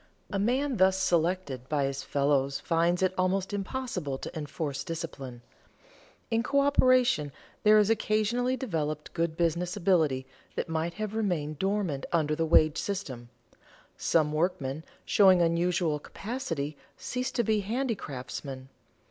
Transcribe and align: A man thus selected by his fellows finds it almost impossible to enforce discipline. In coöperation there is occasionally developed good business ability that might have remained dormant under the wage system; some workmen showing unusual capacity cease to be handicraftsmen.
A 0.31 0.39
man 0.39 0.77
thus 0.77 0.97
selected 0.97 1.69
by 1.69 1.83
his 1.83 2.01
fellows 2.01 2.59
finds 2.59 3.03
it 3.03 3.13
almost 3.19 3.53
impossible 3.53 4.17
to 4.17 4.35
enforce 4.35 4.83
discipline. 4.83 5.43
In 6.31 6.41
coöperation 6.41 7.29
there 7.61 7.77
is 7.77 7.91
occasionally 7.91 8.57
developed 8.57 9.13
good 9.13 9.37
business 9.37 9.77
ability 9.77 10.25
that 10.55 10.67
might 10.67 10.95
have 10.95 11.13
remained 11.13 11.59
dormant 11.59 12.07
under 12.11 12.35
the 12.35 12.47
wage 12.47 12.79
system; 12.79 13.29
some 13.95 14.33
workmen 14.33 14.83
showing 15.05 15.39
unusual 15.39 15.99
capacity 15.99 16.75
cease 16.97 17.29
to 17.33 17.43
be 17.43 17.59
handicraftsmen. 17.61 18.69